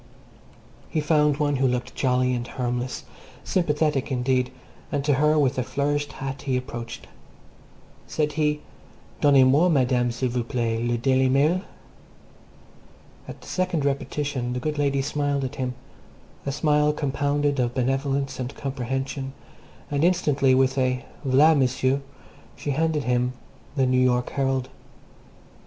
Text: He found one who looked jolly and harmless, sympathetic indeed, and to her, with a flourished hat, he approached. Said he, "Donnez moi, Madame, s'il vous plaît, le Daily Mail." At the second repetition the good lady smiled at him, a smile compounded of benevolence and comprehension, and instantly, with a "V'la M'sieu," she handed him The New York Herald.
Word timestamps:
He 0.89 0.99
found 0.99 1.37
one 1.37 1.57
who 1.57 1.67
looked 1.67 1.93
jolly 1.93 2.33
and 2.33 2.47
harmless, 2.47 3.03
sympathetic 3.43 4.11
indeed, 4.11 4.51
and 4.91 5.05
to 5.05 5.13
her, 5.13 5.37
with 5.37 5.59
a 5.59 5.63
flourished 5.63 6.13
hat, 6.13 6.41
he 6.41 6.57
approached. 6.57 7.05
Said 8.07 8.31
he, 8.31 8.61
"Donnez 9.21 9.45
moi, 9.45 9.69
Madame, 9.69 10.09
s'il 10.09 10.29
vous 10.31 10.43
plaît, 10.43 10.83
le 10.87 10.97
Daily 10.97 11.29
Mail." 11.29 11.61
At 13.27 13.41
the 13.41 13.47
second 13.47 13.85
repetition 13.85 14.53
the 14.53 14.59
good 14.59 14.79
lady 14.79 15.03
smiled 15.03 15.43
at 15.43 15.57
him, 15.57 15.75
a 16.47 16.51
smile 16.51 16.93
compounded 16.93 17.59
of 17.59 17.75
benevolence 17.75 18.39
and 18.39 18.55
comprehension, 18.55 19.33
and 19.91 20.03
instantly, 20.03 20.55
with 20.55 20.79
a 20.79 21.05
"V'la 21.23 21.55
M'sieu," 21.55 22.01
she 22.55 22.71
handed 22.71 23.03
him 23.03 23.33
The 23.75 23.85
New 23.85 24.01
York 24.01 24.31
Herald. 24.31 24.67